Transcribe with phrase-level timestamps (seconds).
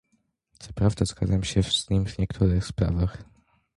[0.59, 3.23] Co prawda zgadzam się z nim w niektórych sprawach